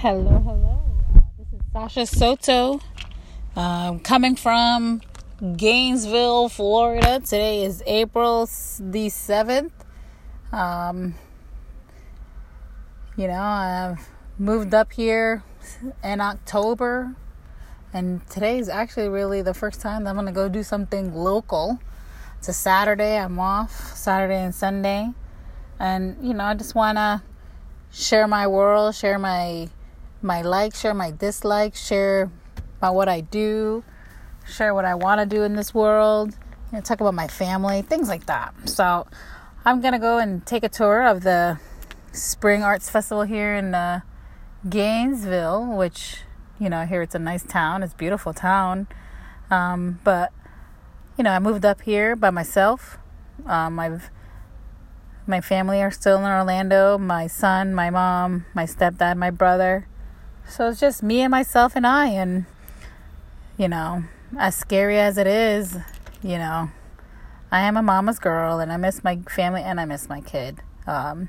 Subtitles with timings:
[0.00, 0.82] Hello, hello.
[1.14, 2.80] Uh, this is Sasha Soto.
[3.54, 5.02] Um, coming from
[5.58, 7.20] Gainesville, Florida.
[7.20, 9.72] Today is April the 7th.
[10.52, 11.16] Um,
[13.18, 14.08] you know, I've
[14.38, 15.42] moved up here
[16.02, 17.14] in October,
[17.92, 21.78] and today is actually really the first time I'm going to go do something local.
[22.38, 25.10] It's a Saturday, I'm off Saturday and Sunday,
[25.78, 27.22] and you know, I just want to
[27.92, 29.68] share my world, share my
[30.22, 32.30] my likes, share my dislikes, share
[32.78, 33.84] about what I do,
[34.46, 36.36] share what I want to do in this world,
[36.70, 38.54] you know, talk about my family, things like that.
[38.64, 39.06] So
[39.64, 41.58] I'm gonna go and take a tour of the
[42.12, 44.00] Spring Arts Festival here in uh,
[44.68, 46.18] Gainesville, which
[46.58, 48.88] you know here it's a nice town, it's beautiful town,
[49.50, 50.32] um, but
[51.16, 52.98] you know I moved up here by myself.
[53.46, 54.10] Um, I've
[55.26, 56.98] my family are still in Orlando.
[56.98, 59.86] My son, my mom, my stepdad, my brother.
[60.50, 62.08] So it's just me and myself and I.
[62.08, 62.44] And,
[63.56, 64.02] you know,
[64.36, 65.76] as scary as it is,
[66.22, 66.70] you know,
[67.52, 70.60] I am a mama's girl and I miss my family and I miss my kid.
[70.88, 71.28] Um,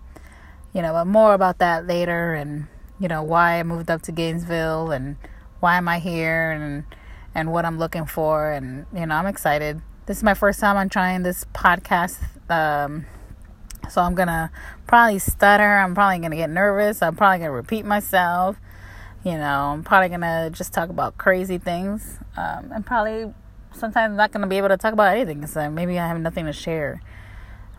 [0.73, 2.67] you know, but more about that later and,
[2.99, 5.17] you know, why I moved up to Gainesville and
[5.59, 6.83] why am I here and,
[7.35, 8.51] and what I'm looking for.
[8.51, 9.81] And, you know, I'm excited.
[10.07, 12.17] This is my first time I'm trying this podcast.
[12.49, 13.05] Um,
[13.87, 14.51] so I'm gonna
[14.87, 15.77] probably stutter.
[15.77, 17.03] I'm probably gonna get nervous.
[17.03, 18.57] I'm probably gonna repeat myself.
[19.23, 23.31] You know, I'm probably gonna just talk about crazy things, um, and probably
[23.71, 26.45] sometimes I'm not gonna be able to talk about anything because maybe I have nothing
[26.47, 27.01] to share.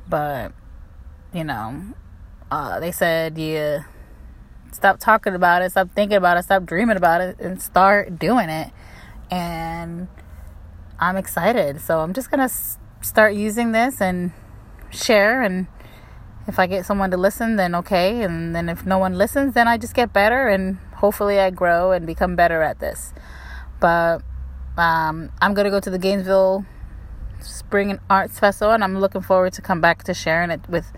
[0.08, 0.52] But
[1.34, 1.82] you know,
[2.48, 3.82] uh, they said yeah,
[4.70, 8.48] stop talking about it, stop thinking about it, stop dreaming about it, and start doing
[8.48, 8.70] it.
[9.28, 10.06] And
[11.00, 12.50] I'm excited, so I'm just gonna
[13.00, 14.30] start using this and
[14.90, 15.66] share and
[16.46, 18.22] if I get someone to listen, then okay.
[18.22, 21.90] And then if no one listens, then I just get better and hopefully I grow
[21.90, 23.12] and become better at this.
[23.80, 24.22] But
[24.78, 26.64] um, I'm to go to the Gainesville
[27.40, 30.92] Spring and Arts Festival and I'm looking forward to come back to sharing it with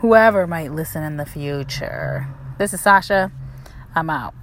[0.00, 2.28] whoever might listen in the future.
[2.58, 3.32] This is Sasha.
[3.94, 4.34] I'm out.